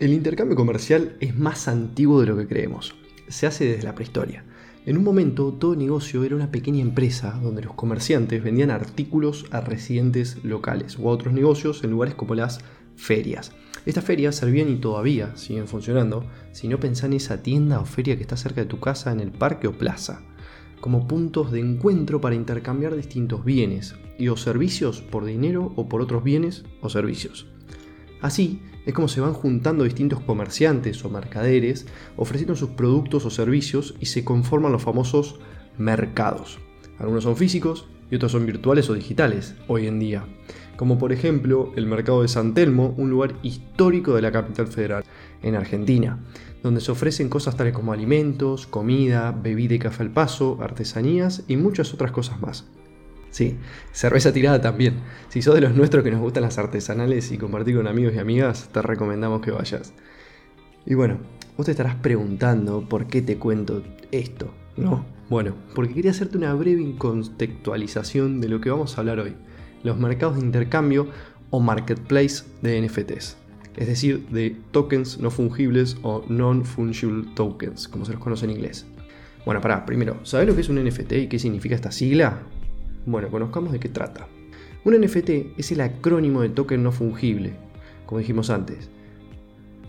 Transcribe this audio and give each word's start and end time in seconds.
El 0.00 0.12
intercambio 0.12 0.56
comercial 0.56 1.16
es 1.18 1.36
más 1.36 1.66
antiguo 1.66 2.20
de 2.20 2.28
lo 2.28 2.36
que 2.36 2.46
creemos. 2.46 2.94
Se 3.26 3.48
hace 3.48 3.64
desde 3.64 3.82
la 3.82 3.96
prehistoria. 3.96 4.44
En 4.86 4.96
un 4.96 5.02
momento, 5.02 5.52
todo 5.52 5.74
negocio 5.74 6.22
era 6.22 6.36
una 6.36 6.52
pequeña 6.52 6.82
empresa 6.82 7.38
donde 7.42 7.62
los 7.62 7.74
comerciantes 7.74 8.42
vendían 8.42 8.70
artículos 8.70 9.46
a 9.50 9.60
residentes 9.60 10.42
locales 10.44 10.96
o 11.00 11.08
a 11.08 11.12
otros 11.12 11.34
negocios 11.34 11.82
en 11.82 11.90
lugares 11.90 12.14
como 12.14 12.36
las 12.36 12.60
ferias. 12.94 13.50
Estas 13.86 14.04
ferias 14.04 14.36
servían 14.36 14.70
y 14.70 14.76
todavía 14.76 15.36
siguen 15.36 15.66
funcionando 15.66 16.24
si 16.52 16.68
no 16.68 16.78
pensás 16.78 17.06
en 17.06 17.14
esa 17.14 17.42
tienda 17.42 17.80
o 17.80 17.84
feria 17.84 18.14
que 18.16 18.22
está 18.22 18.36
cerca 18.36 18.60
de 18.60 18.68
tu 18.68 18.78
casa 18.78 19.10
en 19.10 19.18
el 19.18 19.32
parque 19.32 19.66
o 19.66 19.72
plaza, 19.72 20.22
como 20.80 21.08
puntos 21.08 21.50
de 21.50 21.58
encuentro 21.58 22.20
para 22.20 22.36
intercambiar 22.36 22.94
distintos 22.94 23.44
bienes 23.44 23.96
y 24.16 24.28
o 24.28 24.36
servicios 24.36 25.00
por 25.00 25.24
dinero 25.24 25.72
o 25.74 25.88
por 25.88 26.02
otros 26.02 26.22
bienes 26.22 26.64
o 26.82 26.88
servicios. 26.88 27.46
Así 28.20 28.60
es 28.86 28.94
como 28.94 29.08
se 29.08 29.20
van 29.20 29.34
juntando 29.34 29.84
distintos 29.84 30.20
comerciantes 30.20 31.04
o 31.04 31.10
mercaderes 31.10 31.86
ofreciendo 32.16 32.56
sus 32.56 32.70
productos 32.70 33.24
o 33.26 33.30
servicios 33.30 33.94
y 34.00 34.06
se 34.06 34.24
conforman 34.24 34.72
los 34.72 34.82
famosos 34.82 35.40
mercados. 35.76 36.58
Algunos 36.98 37.24
son 37.24 37.36
físicos 37.36 37.86
y 38.10 38.16
otros 38.16 38.32
son 38.32 38.46
virtuales 38.46 38.88
o 38.90 38.94
digitales 38.94 39.54
hoy 39.68 39.86
en 39.86 39.98
día. 39.98 40.24
Como 40.76 40.98
por 40.98 41.12
ejemplo 41.12 41.72
el 41.76 41.86
mercado 41.86 42.22
de 42.22 42.28
San 42.28 42.54
Telmo, 42.54 42.94
un 42.96 43.10
lugar 43.10 43.34
histórico 43.42 44.14
de 44.14 44.22
la 44.22 44.32
capital 44.32 44.68
federal, 44.68 45.04
en 45.42 45.54
Argentina, 45.54 46.18
donde 46.62 46.80
se 46.80 46.90
ofrecen 46.90 47.28
cosas 47.28 47.56
tales 47.56 47.74
como 47.74 47.92
alimentos, 47.92 48.66
comida, 48.66 49.32
bebida 49.32 49.74
y 49.74 49.78
café 49.78 50.02
al 50.02 50.10
paso, 50.10 50.58
artesanías 50.60 51.44
y 51.46 51.56
muchas 51.56 51.94
otras 51.94 52.10
cosas 52.10 52.40
más. 52.40 52.64
Sí, 53.30 53.56
cerveza 53.92 54.32
tirada 54.32 54.60
también. 54.60 54.94
Si 55.28 55.42
sos 55.42 55.54
de 55.54 55.60
los 55.60 55.74
nuestros 55.74 56.02
que 56.02 56.10
nos 56.10 56.20
gustan 56.20 56.42
las 56.42 56.58
artesanales 56.58 57.30
y 57.30 57.38
compartir 57.38 57.76
con 57.76 57.86
amigos 57.86 58.14
y 58.14 58.18
amigas, 58.18 58.70
te 58.72 58.82
recomendamos 58.82 59.42
que 59.42 59.50
vayas. 59.50 59.92
Y 60.86 60.94
bueno, 60.94 61.18
vos 61.56 61.66
te 61.66 61.72
estarás 61.72 61.96
preguntando 61.96 62.88
por 62.88 63.06
qué 63.06 63.20
te 63.20 63.36
cuento 63.36 63.82
esto, 64.10 64.52
¿no? 64.76 65.04
Bueno, 65.28 65.54
porque 65.74 65.92
quería 65.92 66.12
hacerte 66.12 66.38
una 66.38 66.54
breve 66.54 66.94
contextualización 66.96 68.40
de 68.40 68.48
lo 68.48 68.60
que 68.60 68.70
vamos 68.70 68.96
a 68.96 69.02
hablar 69.02 69.20
hoy, 69.20 69.34
los 69.82 69.98
mercados 69.98 70.36
de 70.36 70.42
intercambio 70.42 71.08
o 71.50 71.60
marketplace 71.60 72.44
de 72.62 72.80
NFTs, 72.80 73.36
es 73.76 73.86
decir, 73.86 74.26
de 74.28 74.56
tokens 74.70 75.18
no 75.18 75.30
fungibles 75.30 75.98
o 76.02 76.24
non-fungible 76.28 77.26
tokens, 77.34 77.88
como 77.88 78.06
se 78.06 78.12
los 78.12 78.22
conoce 78.22 78.46
en 78.46 78.52
inglés. 78.52 78.86
Bueno, 79.44 79.60
pará, 79.60 79.84
primero, 79.84 80.18
¿sabés 80.24 80.46
lo 80.48 80.54
que 80.54 80.62
es 80.62 80.68
un 80.70 80.82
NFT 80.82 81.12
y 81.12 81.28
qué 81.28 81.38
significa 81.38 81.74
esta 81.74 81.92
sigla? 81.92 82.40
Bueno, 83.08 83.30
conozcamos 83.30 83.72
de 83.72 83.80
qué 83.80 83.88
trata. 83.88 84.28
Un 84.84 85.00
NFT 85.00 85.58
es 85.58 85.72
el 85.72 85.80
acrónimo 85.80 86.42
de 86.42 86.50
token 86.50 86.82
no 86.82 86.92
fungible, 86.92 87.54
como 88.04 88.18
dijimos 88.18 88.50
antes. 88.50 88.90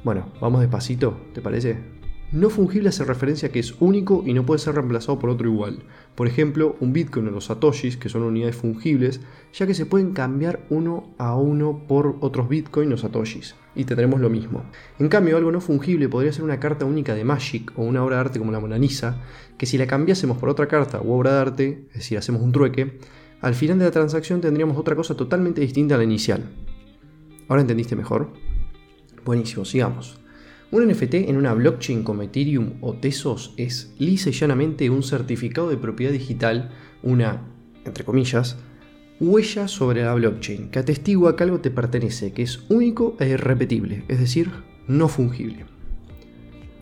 Bueno, 0.06 0.32
vamos 0.40 0.62
despacito, 0.62 1.20
¿te 1.34 1.42
parece? 1.42 1.99
No 2.32 2.52
fungible 2.52 2.90
hace 2.90 3.04
referencia 3.06 3.50
a 3.50 3.52
que 3.52 3.58
es 3.58 3.74
único 3.80 4.22
y 4.24 4.36
no 4.36 4.46
puede 4.46 4.60
ser 4.60 4.76
reemplazado 4.76 5.18
por 5.18 5.32
otro 5.32 5.48
igual. 5.48 5.80
Por 6.14 6.28
ejemplo, 6.28 6.76
un 6.80 6.94
Bitcoin 6.94 7.28
o 7.28 7.32
los 7.32 7.46
Satoshis, 7.46 7.98
que 7.98 8.08
son 8.08 8.22
unidades 8.22 8.56
fungibles, 8.56 9.22
ya 9.52 9.66
que 9.66 9.74
se 9.74 9.88
pueden 9.88 10.14
cambiar 10.14 10.60
uno 10.70 11.16
a 11.18 11.36
uno 11.36 11.88
por 11.88 12.18
otros 12.20 12.48
Bitcoin 12.48 12.94
o 12.94 12.98
Satoshis, 12.98 13.56
y 13.74 13.86
tendremos 13.86 14.22
lo 14.22 14.30
mismo. 14.30 14.64
En 15.00 15.10
cambio, 15.10 15.38
algo 15.38 15.52
no 15.52 15.60
fungible 15.60 16.08
podría 16.08 16.32
ser 16.32 16.44
una 16.44 16.60
carta 16.60 16.86
única 16.86 17.16
de 17.16 17.24
Magic 17.24 17.72
o 17.76 17.82
una 17.82 18.04
obra 18.04 18.18
de 18.18 18.22
arte 18.22 18.38
como 18.38 18.52
la 18.52 18.60
Mona 18.60 18.78
Lisa, 18.78 19.24
que 19.58 19.66
si 19.66 19.80
la 19.80 19.88
cambiásemos 19.88 20.38
por 20.38 20.50
otra 20.50 20.68
carta 20.68 21.02
u 21.02 21.12
obra 21.14 21.34
de 21.34 21.40
arte, 21.40 21.88
es 21.90 21.96
decir, 21.96 22.20
hacemos 22.20 22.44
un 22.44 22.52
trueque, 22.52 23.00
al 23.42 23.56
final 23.56 23.80
de 23.80 23.86
la 23.86 23.92
transacción 23.92 24.40
tendríamos 24.40 24.78
otra 24.78 24.96
cosa 24.96 25.18
totalmente 25.18 25.62
distinta 25.62 25.96
a 25.96 25.98
la 25.98 26.04
inicial. 26.04 26.44
¿Ahora 27.48 27.64
entendiste 27.64 27.96
mejor? 27.96 28.34
Buenísimo, 29.26 29.66
sigamos. 29.66 30.20
Un 30.72 30.88
NFT 30.88 31.16
en 31.16 31.38
una 31.38 31.56
blockchain 31.56 32.04
como 32.04 32.22
Ethereum 32.22 32.74
o 32.82 32.94
Tesos 32.94 33.56
es 33.58 33.92
lisa 33.98 34.30
y 34.30 34.34
llanamente 34.34 34.92
un 34.92 35.02
certificado 35.02 35.68
de 35.68 35.78
propiedad 35.78 36.12
digital, 36.12 36.70
una, 37.02 37.42
entre 37.86 38.04
comillas, 38.04 38.56
huella 39.20 39.68
sobre 39.68 40.04
la 40.04 40.14
blockchain 40.14 40.70
que 40.70 40.78
atestigua 40.78 41.36
que 41.36 41.44
algo 41.44 41.60
te 41.60 41.72
pertenece, 41.72 42.34
que 42.34 42.44
es 42.44 42.66
único 42.70 43.18
e 43.20 43.30
irrepetible, 43.30 44.04
es 44.08 44.20
decir, 44.20 44.52
no 44.88 45.08
fungible. 45.08 45.66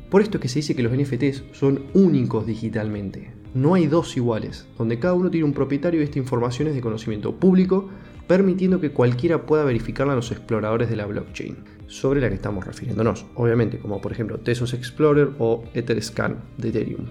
Por 0.09 0.21
esto 0.21 0.37
es 0.37 0.41
que 0.41 0.49
se 0.49 0.59
dice 0.59 0.75
que 0.75 0.83
los 0.83 0.91
NFTs 0.91 1.45
son 1.53 1.85
únicos 1.93 2.45
digitalmente. 2.45 3.31
No 3.53 3.73
hay 3.73 3.87
dos 3.87 4.17
iguales, 4.17 4.67
donde 4.77 4.99
cada 4.99 5.13
uno 5.13 5.31
tiene 5.31 5.45
un 5.45 5.53
propietario 5.53 6.01
y 6.01 6.03
esta 6.03 6.19
información 6.19 6.67
es 6.67 6.75
de 6.75 6.81
conocimiento 6.81 7.35
público, 7.35 7.89
permitiendo 8.27 8.81
que 8.81 8.91
cualquiera 8.91 9.45
pueda 9.45 9.63
verificarla 9.63 10.11
a 10.11 10.17
los 10.17 10.31
exploradores 10.31 10.89
de 10.89 10.97
la 10.97 11.05
blockchain, 11.05 11.55
sobre 11.87 12.21
la 12.21 12.29
que 12.29 12.35
estamos 12.35 12.65
refiriéndonos, 12.65 13.25
obviamente, 13.35 13.79
como 13.79 13.99
por 14.01 14.11
ejemplo 14.11 14.39
Tesos 14.39 14.73
Explorer 14.73 15.31
o 15.39 15.63
Etherscan 15.73 16.43
de 16.57 16.69
Ethereum. 16.69 17.05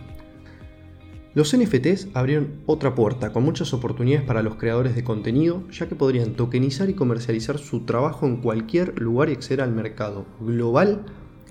Los 1.34 1.54
NFTs 1.54 2.08
abrieron 2.14 2.62
otra 2.64 2.94
puerta 2.94 3.30
con 3.30 3.42
muchas 3.42 3.74
oportunidades 3.74 4.26
para 4.26 4.42
los 4.42 4.54
creadores 4.54 4.94
de 4.94 5.04
contenido, 5.04 5.68
ya 5.70 5.86
que 5.86 5.94
podrían 5.94 6.32
tokenizar 6.32 6.88
y 6.88 6.94
comercializar 6.94 7.58
su 7.58 7.80
trabajo 7.80 8.24
en 8.24 8.38
cualquier 8.38 8.98
lugar 8.98 9.28
y 9.28 9.32
acceder 9.32 9.60
al 9.60 9.70
mercado 9.70 10.24
global 10.40 11.04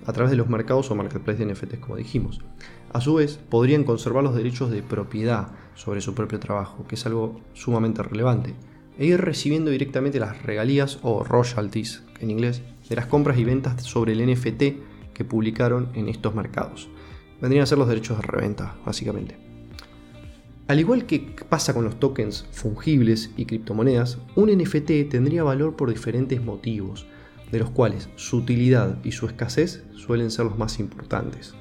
a 0.08 0.14
través 0.14 0.31
de 0.31 0.38
los 0.38 0.50
mercados 0.50 0.90
o 0.90 0.96
marketplaces 0.96 1.46
de 1.46 1.53
NFTs, 1.53 1.80
como 1.80 1.97
dijimos. 1.97 2.41
A 2.94 3.02
su 3.02 3.14
vez, 3.14 3.38
podrían 3.38 3.84
conservar 3.84 4.24
los 4.24 4.35
derechos 4.35 4.72
de 4.72 4.81
propiedad 4.81 5.50
sobre 5.75 6.02
su 6.02 6.16
propio 6.16 6.40
trabajo, 6.40 6.88
que 6.88 6.96
es 6.96 7.06
algo 7.06 7.41
sumamente 7.53 8.02
relevante, 8.02 8.56
e 8.97 9.06
ir 9.06 9.22
recibiendo 9.22 9.69
directamente 9.69 10.19
las 10.19 10.41
regalías 10.41 10.97
o 11.03 11.24
royalties, 11.24 12.03
en 12.22 12.31
inglés, 12.31 12.64
de 12.90 12.96
las 12.96 13.07
compras 13.07 13.38
y 13.38 13.44
ventas 13.44 13.84
sobre 13.84 14.13
el 14.13 14.25
NFT 14.25 15.13
que 15.13 15.25
publicaron 15.25 15.90
en 15.94 16.09
estos 16.09 16.35
mercados. 16.35 16.90
Vendrían 17.41 17.63
a 17.63 17.68
ser 17.68 17.78
los 17.78 17.88
derechos 17.88 18.18
de 18.18 18.23
reventa, 18.23 18.75
básicamente. 18.85 19.38
Al 20.68 20.79
igual 20.79 21.06
que 21.06 21.35
pasa 21.47 21.73
con 21.73 21.84
los 21.84 22.00
tokens 22.00 22.47
fungibles 22.51 23.31
y 23.38 23.46
criptomonedas, 23.46 24.18
un 24.35 24.50
NFT 24.50 25.09
tendría 25.09 25.44
valor 25.44 25.75
por 25.75 25.91
diferentes 25.91 26.44
motivos, 26.44 27.06
de 27.51 27.59
los 27.59 27.69
cuales 27.69 28.09
su 28.16 28.38
utilidad 28.38 28.97
y 29.03 29.12
su 29.12 29.28
escasez 29.28 29.84
suelen 29.94 30.31
ser 30.31 30.46
los 30.46 30.57
más 30.57 30.79
importantes. 30.79 31.53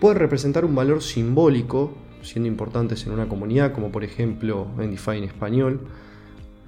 Puede 0.00 0.14
representar 0.14 0.64
un 0.64 0.74
valor 0.74 1.02
simbólico, 1.02 1.92
siendo 2.22 2.48
importantes 2.48 3.06
en 3.06 3.12
una 3.12 3.28
comunidad, 3.28 3.72
como 3.72 3.92
por 3.92 4.04
ejemplo 4.04 4.68
en 4.78 4.90
DeFi 4.90 5.18
en 5.18 5.24
español, 5.24 5.80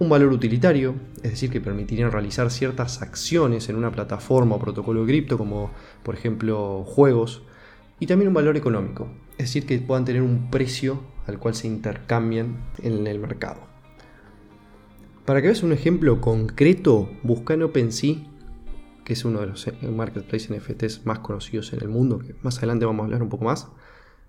un 0.00 0.08
valor 0.08 0.32
utilitario, 0.32 0.94
es 1.16 1.30
decir, 1.32 1.50
que 1.50 1.60
permitirían 1.60 2.10
realizar 2.10 2.50
ciertas 2.50 3.02
acciones 3.02 3.68
en 3.68 3.76
una 3.76 3.92
plataforma 3.92 4.56
o 4.56 4.58
protocolo 4.58 5.02
de 5.02 5.06
cripto, 5.06 5.36
como 5.36 5.70
por 6.02 6.14
ejemplo 6.14 6.84
juegos, 6.84 7.42
y 7.98 8.06
también 8.06 8.28
un 8.28 8.34
valor 8.34 8.56
económico, 8.56 9.08
es 9.32 9.46
decir, 9.46 9.66
que 9.66 9.78
puedan 9.78 10.06
tener 10.06 10.22
un 10.22 10.50
precio 10.50 11.02
al 11.26 11.38
cual 11.38 11.54
se 11.54 11.66
intercambian 11.66 12.56
en 12.82 13.06
el 13.06 13.18
mercado. 13.18 13.60
Para 15.26 15.42
que 15.42 15.48
veas 15.48 15.62
un 15.62 15.72
ejemplo 15.72 16.22
concreto, 16.22 17.10
busca 17.22 17.52
en 17.52 17.62
OpenSea, 17.62 18.16
que 19.04 19.12
es 19.12 19.24
uno 19.26 19.40
de 19.40 19.48
los 19.48 19.68
marketplaces 19.82 20.50
NFTs 20.50 21.04
más 21.04 21.18
conocidos 21.18 21.74
en 21.74 21.82
el 21.82 21.88
mundo, 21.88 22.20
que 22.20 22.34
más 22.42 22.56
adelante 22.56 22.86
vamos 22.86 23.02
a 23.02 23.04
hablar 23.04 23.22
un 23.22 23.28
poco 23.28 23.44
más. 23.44 23.68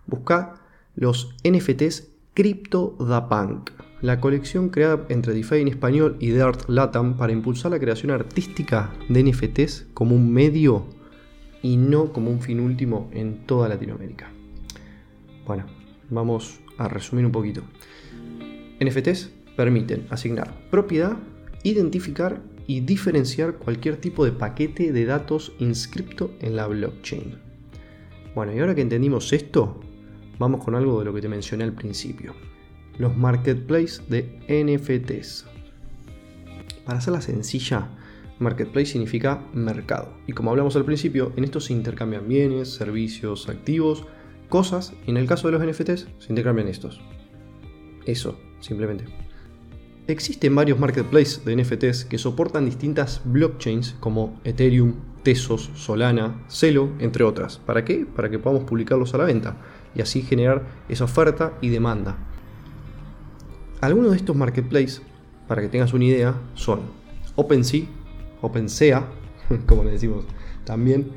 Busca 0.06 0.56
los 0.96 1.34
NFTs 1.46 2.10
CryptoDaPunk, 2.34 3.72
la 4.01 4.19
colección 4.19 4.69
creada 4.69 5.06
entre 5.09 5.34
DeFi 5.34 5.57
en 5.57 5.67
español 5.67 6.17
y 6.19 6.35
Art 6.39 6.67
Latam 6.67 7.17
para 7.17 7.34
impulsar 7.34 7.72
la 7.72 7.79
creación 7.79 8.12
artística 8.12 8.91
de 9.09 9.23
NFTs 9.23 9.88
como 9.94 10.16
un 10.16 10.34
medio 10.34 10.88
y 11.62 11.78
no 11.78 12.12
como 12.12 12.31
un 12.31 12.41
fin 12.41 12.59
último 12.59 13.09
en 13.13 13.45
toda 13.45 13.69
Latinoamérica. 13.69 14.31
Bueno, 15.45 15.66
vamos 16.09 16.59
a 16.78 16.88
resumir 16.88 17.25
un 17.25 17.31
poquito. 17.31 17.62
NFTs 18.84 19.31
permiten 19.56 20.07
asignar 20.09 20.51
propiedad, 20.72 21.18
identificar 21.63 22.41
y 22.66 22.79
diferenciar 22.79 23.56
cualquier 23.56 23.97
tipo 23.97 24.25
de 24.25 24.31
paquete 24.31 24.92
de 24.92 25.06
datos 25.06 25.54
inscripto 25.59 26.31
en 26.39 26.56
la 26.56 26.65
blockchain. 26.65 27.38
Bueno, 28.33 28.56
y 28.56 28.59
ahora 28.59 28.74
que 28.74 28.81
entendimos 28.81 29.31
esto, 29.33 29.80
vamos 30.39 30.63
con 30.63 30.74
algo 30.74 30.97
de 31.00 31.06
lo 31.06 31.13
que 31.13 31.21
te 31.21 31.30
mencioné 31.30 31.65
al 31.65 31.74
principio. 31.74 32.33
Los 33.01 33.18
marketplaces 33.18 34.03
de 34.09 34.38
NFTs. 34.48 35.48
Para 36.86 37.00
hacerla 37.00 37.19
sencilla, 37.19 37.89
marketplace 38.38 38.92
significa 38.92 39.44
mercado. 39.56 40.13
Y 40.27 40.33
como 40.33 40.51
hablamos 40.51 40.75
al 40.75 40.86
principio, 40.86 41.33
en 41.36 41.44
esto 41.44 41.59
se 41.59 41.74
intercambian 41.74 42.27
bienes, 42.27 42.75
servicios, 42.75 43.50
activos, 43.50 44.06
cosas, 44.50 44.94
y 45.07 45.09
en 45.09 45.18
el 45.18 45.25
caso 45.25 45.50
de 45.50 45.57
los 45.57 45.65
NFTs 45.65 46.09
se 46.19 46.30
intercambian 46.30 46.68
estos. 46.68 47.01
Eso, 48.06 48.38
simplemente. 48.59 49.06
Existen 50.06 50.54
varios 50.54 50.77
marketplaces 50.77 51.44
de 51.44 51.56
NFTs 51.56 52.06
que 52.06 52.19
soportan 52.19 52.65
distintas 52.65 53.24
blockchains 53.25 53.95
como 54.00 54.39
Ethereum, 54.44 54.94
Tesos, 55.24 55.71
Solana, 55.74 56.44
Celo, 56.50 56.92
entre 57.00 57.24
otras. 57.24 57.57
¿Para 57.57 57.83
qué? 57.83 58.06
Para 58.06 58.30
que 58.30 58.38
podamos 58.38 58.65
publicarlos 58.65 59.15
a 59.15 59.18
la 59.18 59.25
venta 59.25 59.57
y 59.95 60.01
así 60.01 60.21
generar 60.21 60.68
esa 60.88 61.06
oferta 61.06 61.57
y 61.62 61.69
demanda. 61.69 62.27
Algunos 63.81 64.12
de 64.12 64.18
estos 64.18 64.36
marketplaces, 64.36 65.01
para 65.48 65.63
que 65.63 65.68
tengas 65.68 65.92
una 65.92 66.06
idea, 66.06 66.39
son 66.54 66.81
OpenSea, 67.36 67.88
OpenSea, 68.39 69.07
como 69.66 69.83
le 69.83 69.89
decimos 69.89 70.25
también, 70.66 71.13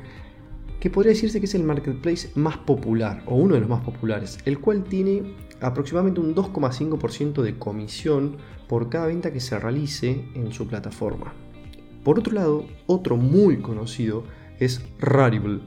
que 0.79 0.89
podría 0.89 1.13
decirse 1.13 1.39
que 1.39 1.45
es 1.45 1.53
el 1.53 1.63
marketplace 1.63 2.31
más 2.33 2.57
popular, 2.57 3.21
o 3.27 3.35
uno 3.35 3.53
de 3.53 3.59
los 3.59 3.69
más 3.69 3.83
populares, 3.83 4.39
el 4.45 4.59
cual 4.59 4.83
tiene 4.83 5.35
aproximadamente 5.61 6.21
un 6.21 6.33
2,5% 6.33 7.43
de 7.43 7.59
comisión 7.59 8.37
por 8.67 8.89
cada 8.89 9.05
venta 9.05 9.31
que 9.31 9.41
se 9.41 9.59
realice 9.59 10.25
en 10.33 10.51
su 10.51 10.67
plataforma. 10.67 11.35
Por 12.03 12.17
otro 12.17 12.33
lado, 12.33 12.65
otro 12.87 13.15
muy 13.15 13.57
conocido 13.57 14.23
es 14.59 14.81
Rarible, 14.97 15.59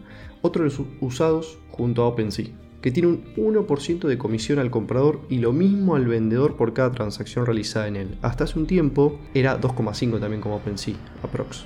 otro 0.43 0.65
de 0.65 0.71
los 0.71 0.83
usados 1.01 1.59
junto 1.71 2.03
a 2.03 2.09
OpenSea, 2.09 2.47
que 2.81 2.91
tiene 2.91 3.09
un 3.09 3.25
1% 3.37 4.07
de 4.07 4.19
comisión 4.19 4.59
al 4.59 4.71
comprador 4.71 5.21
y 5.29 5.39
lo 5.39 5.53
mismo 5.53 5.97
al 5.97 6.07
vendedor 6.07 6.57
por 6.57 6.73
cada 6.73 6.93
transacción 6.93 7.47
realizada 7.47 7.89
en 7.89 7.97
él. 7.97 8.19
Hasta 8.23 8.45
hace 8.45 8.59
un 8.59 8.67
tiempo 8.67 9.19
era 9.35 9.61
2,5 9.61 10.21
también 10.21 10.41
como 10.41 10.57
OpenSea, 10.57 10.95
aprox. 11.23 11.65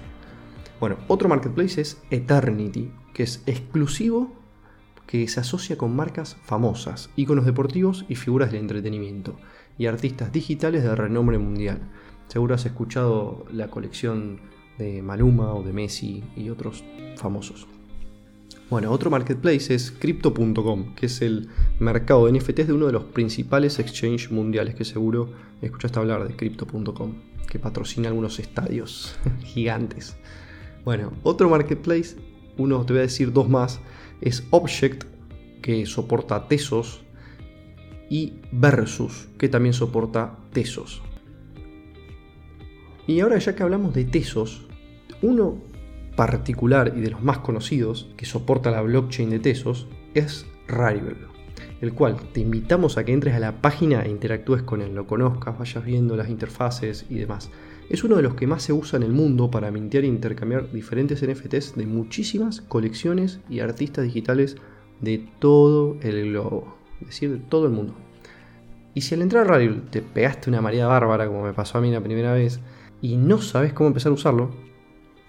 Bueno, 0.80 0.96
otro 1.08 1.28
marketplace 1.28 1.80
es 1.80 2.02
Eternity, 2.10 2.90
que 3.14 3.22
es 3.22 3.42
exclusivo 3.46 4.32
que 5.06 5.28
se 5.28 5.40
asocia 5.40 5.76
con 5.76 5.94
marcas 5.94 6.38
famosas, 6.42 7.10
iconos 7.16 7.44
deportivos 7.44 8.06
y 8.08 8.14
figuras 8.14 8.50
del 8.50 8.62
entretenimiento, 8.62 9.36
y 9.78 9.86
artistas 9.86 10.32
digitales 10.32 10.82
de 10.82 10.94
renombre 10.94 11.38
mundial. 11.38 11.80
Seguro 12.28 12.54
has 12.54 12.64
escuchado 12.64 13.44
la 13.52 13.68
colección 13.68 14.40
de 14.78 15.02
Maluma 15.02 15.54
o 15.54 15.62
de 15.62 15.72
Messi 15.72 16.24
y 16.34 16.48
otros 16.48 16.82
famosos. 17.16 17.68
Bueno, 18.72 18.90
otro 18.90 19.10
marketplace 19.10 19.74
es 19.74 19.90
Crypto.com, 19.90 20.94
que 20.94 21.04
es 21.04 21.20
el 21.20 21.50
mercado 21.78 22.24
de 22.24 22.32
NFTs 22.32 22.68
de 22.68 22.72
uno 22.72 22.86
de 22.86 22.92
los 22.92 23.04
principales 23.04 23.78
exchanges 23.78 24.30
mundiales, 24.30 24.74
que 24.74 24.86
seguro 24.86 25.28
escuchaste 25.60 25.98
hablar 25.98 26.26
de 26.26 26.34
Crypto.com, 26.34 27.12
que 27.50 27.58
patrocina 27.58 28.08
algunos 28.08 28.38
estadios 28.38 29.14
gigantes. 29.44 30.16
Bueno, 30.86 31.12
otro 31.22 31.50
marketplace, 31.50 32.16
uno 32.56 32.86
te 32.86 32.94
voy 32.94 33.00
a 33.00 33.02
decir 33.02 33.34
dos 33.34 33.46
más, 33.46 33.78
es 34.22 34.42
Object, 34.48 35.04
que 35.60 35.84
soporta 35.84 36.48
Tesos, 36.48 37.02
y 38.08 38.38
Versus, 38.52 39.28
que 39.36 39.50
también 39.50 39.74
soporta 39.74 40.38
Tesos. 40.50 41.02
Y 43.06 43.20
ahora 43.20 43.36
ya 43.36 43.54
que 43.54 43.62
hablamos 43.62 43.92
de 43.92 44.06
Tesos, 44.06 44.66
uno 45.20 45.71
particular 46.16 46.92
y 46.96 47.00
de 47.00 47.10
los 47.10 47.22
más 47.22 47.38
conocidos 47.38 48.08
que 48.16 48.26
soporta 48.26 48.70
la 48.70 48.82
blockchain 48.82 49.30
de 49.30 49.38
Tesos 49.38 49.86
es 50.14 50.46
Rarible, 50.68 51.16
el 51.80 51.92
cual 51.92 52.16
te 52.32 52.40
invitamos 52.40 52.96
a 52.96 53.04
que 53.04 53.12
entres 53.12 53.34
a 53.34 53.40
la 53.40 53.60
página 53.60 54.02
e 54.02 54.10
interactúes 54.10 54.62
con 54.62 54.82
él, 54.82 54.94
lo 54.94 55.06
conozcas, 55.06 55.58
vayas 55.58 55.84
viendo 55.84 56.16
las 56.16 56.28
interfaces 56.28 57.06
y 57.08 57.16
demás. 57.16 57.50
Es 57.90 58.04
uno 58.04 58.16
de 58.16 58.22
los 58.22 58.34
que 58.34 58.46
más 58.46 58.62
se 58.62 58.72
usa 58.72 58.96
en 58.96 59.02
el 59.02 59.12
mundo 59.12 59.50
para 59.50 59.70
mintear 59.70 60.04
e 60.04 60.08
intercambiar 60.08 60.70
diferentes 60.72 61.26
NFTs 61.26 61.76
de 61.76 61.86
muchísimas 61.86 62.60
colecciones 62.60 63.40
y 63.50 63.60
artistas 63.60 64.04
digitales 64.04 64.56
de 65.00 65.26
todo 65.38 65.96
el 66.00 66.30
globo, 66.30 66.76
es 67.00 67.08
decir, 67.08 67.30
de 67.30 67.38
todo 67.38 67.66
el 67.66 67.72
mundo. 67.72 67.94
Y 68.94 69.00
si 69.00 69.14
al 69.14 69.22
entrar 69.22 69.44
a 69.44 69.48
Rarible 69.48 69.82
te 69.90 70.02
pegaste 70.02 70.50
una 70.50 70.60
marea 70.60 70.86
bárbara, 70.86 71.26
como 71.26 71.42
me 71.42 71.52
pasó 71.52 71.78
a 71.78 71.80
mí 71.80 71.90
la 71.90 72.02
primera 72.02 72.32
vez, 72.32 72.60
y 73.00 73.16
no 73.16 73.38
sabes 73.38 73.72
cómo 73.72 73.88
empezar 73.88 74.10
a 74.10 74.14
usarlo, 74.14 74.50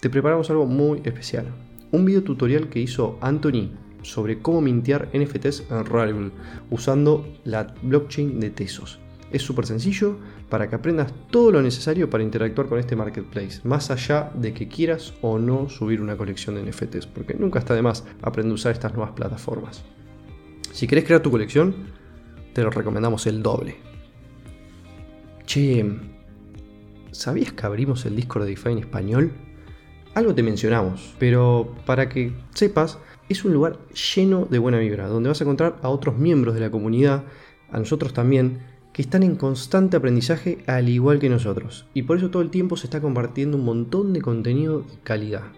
te 0.03 0.09
preparamos 0.09 0.49
algo 0.49 0.65
muy 0.65 1.01
especial. 1.05 1.45
Un 1.91 2.03
video 2.03 2.23
tutorial 2.23 2.67
que 2.67 2.81
hizo 2.81 3.17
Anthony 3.21 3.69
sobre 4.01 4.39
cómo 4.39 4.59
mintear 4.59 5.07
NFTs 5.13 5.71
en 5.71 5.85
Rarible 5.85 6.31
usando 6.69 7.25
la 7.45 7.73
blockchain 7.81 8.37
de 8.41 8.49
Tesos. 8.49 8.99
Es 9.31 9.43
súper 9.43 9.65
sencillo 9.65 10.17
para 10.49 10.67
que 10.67 10.75
aprendas 10.75 11.13
todo 11.31 11.53
lo 11.53 11.61
necesario 11.61 12.09
para 12.09 12.21
interactuar 12.21 12.67
con 12.67 12.79
este 12.79 12.97
marketplace, 12.97 13.61
más 13.63 13.91
allá 13.91 14.29
de 14.35 14.53
que 14.53 14.67
quieras 14.67 15.13
o 15.21 15.39
no 15.39 15.69
subir 15.69 16.01
una 16.01 16.17
colección 16.17 16.55
de 16.55 16.69
NFTs, 16.69 17.07
porque 17.07 17.35
nunca 17.35 17.59
está 17.59 17.73
de 17.73 17.81
más 17.81 18.03
aprender 18.21 18.51
a 18.51 18.55
usar 18.55 18.73
estas 18.73 18.93
nuevas 18.93 19.13
plataformas. 19.13 19.85
Si 20.73 20.85
querés 20.85 21.05
crear 21.05 21.21
tu 21.21 21.31
colección, 21.31 21.73
te 22.51 22.61
lo 22.61 22.71
recomendamos 22.71 23.25
el 23.25 23.41
doble. 23.41 23.77
Che, 25.45 25.97
¿sabías 27.11 27.53
que 27.53 27.65
abrimos 27.65 28.05
el 28.05 28.17
Discord 28.17 28.43
de 28.43 28.49
DeFi 28.49 28.71
en 28.73 28.79
español? 28.79 29.31
Algo 30.15 30.35
te 30.35 30.43
mencionamos, 30.43 31.15
pero 31.17 31.73
para 31.87 32.07
que 32.07 32.33
sepas, 32.53 32.99
es 33.29 33.43
un 33.45 33.53
lugar 33.53 33.79
lleno 34.15 34.45
de 34.45 34.59
buena 34.59 34.77
vibra, 34.77 35.07
donde 35.07 35.29
vas 35.29 35.41
a 35.41 35.43
encontrar 35.43 35.77
a 35.81 35.89
otros 35.89 36.17
miembros 36.17 36.53
de 36.53 36.61
la 36.61 36.69
comunidad, 36.69 37.23
a 37.71 37.79
nosotros 37.79 38.13
también, 38.13 38.59
que 38.93 39.01
están 39.01 39.23
en 39.23 39.35
constante 39.35 39.97
aprendizaje 39.97 40.59
al 40.67 40.87
igual 40.87 41.17
que 41.17 41.29
nosotros. 41.29 41.87
Y 41.95 42.03
por 42.03 42.17
eso 42.17 42.29
todo 42.29 42.43
el 42.43 42.51
tiempo 42.51 42.77
se 42.77 42.85
está 42.85 43.01
compartiendo 43.01 43.57
un 43.57 43.65
montón 43.65 44.13
de 44.13 44.21
contenido 44.21 44.81
de 44.81 44.99
calidad. 45.03 45.51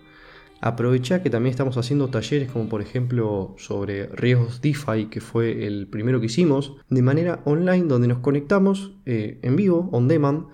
Aprovecha 0.61 1.21
que 1.21 1.29
también 1.29 1.51
estamos 1.51 1.75
haciendo 1.75 2.07
talleres 2.07 2.49
como 2.49 2.69
por 2.69 2.81
ejemplo 2.81 3.55
sobre 3.57 4.07
riesgos 4.07 4.61
DeFi, 4.61 5.07
que 5.07 5.19
fue 5.19 5.67
el 5.67 5.87
primero 5.87 6.21
que 6.21 6.27
hicimos, 6.27 6.77
de 6.89 7.01
manera 7.01 7.41
online 7.43 7.83
donde 7.83 8.07
nos 8.07 8.19
conectamos 8.19 8.93
eh, 9.05 9.37
en 9.41 9.57
vivo, 9.57 9.89
on 9.91 10.07
demand, 10.07 10.45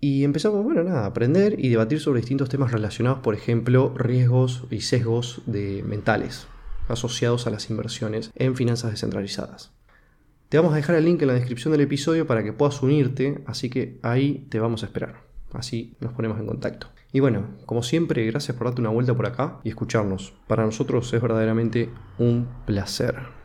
y 0.00 0.24
empezamos, 0.24 0.62
bueno, 0.62 0.84
nada, 0.84 1.02
a 1.02 1.06
aprender 1.06 1.56
y 1.58 1.68
debatir 1.68 2.00
sobre 2.00 2.20
distintos 2.20 2.48
temas 2.48 2.72
relacionados, 2.72 3.18
por 3.20 3.34
ejemplo, 3.34 3.94
riesgos 3.96 4.64
y 4.70 4.80
sesgos 4.80 5.42
de 5.46 5.82
mentales 5.82 6.46
asociados 6.88 7.46
a 7.46 7.50
las 7.50 7.70
inversiones 7.70 8.30
en 8.34 8.56
finanzas 8.56 8.90
descentralizadas. 8.90 9.72
Te 10.48 10.56
vamos 10.56 10.72
a 10.72 10.76
dejar 10.76 10.96
el 10.96 11.04
link 11.04 11.20
en 11.20 11.28
la 11.28 11.34
descripción 11.34 11.72
del 11.72 11.82
episodio 11.82 12.26
para 12.26 12.42
que 12.42 12.52
puedas 12.52 12.82
unirte, 12.82 13.42
así 13.46 13.68
que 13.68 13.98
ahí 14.02 14.46
te 14.48 14.60
vamos 14.60 14.82
a 14.82 14.86
esperar. 14.86 15.22
Así 15.52 15.94
nos 16.00 16.12
ponemos 16.12 16.38
en 16.38 16.46
contacto. 16.46 16.88
Y 17.12 17.20
bueno, 17.20 17.56
como 17.66 17.82
siempre, 17.82 18.24
gracias 18.26 18.56
por 18.56 18.66
darte 18.66 18.80
una 18.80 18.90
vuelta 18.90 19.14
por 19.14 19.26
acá 19.26 19.60
y 19.64 19.70
escucharnos. 19.70 20.34
Para 20.46 20.64
nosotros 20.64 21.12
es 21.12 21.20
verdaderamente 21.20 21.90
un 22.18 22.48
placer. 22.66 23.37